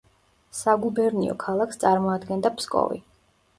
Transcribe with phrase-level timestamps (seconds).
[0.59, 3.01] საგუბერნიო ქალაქს წარმოადგენდა ფსკოვი.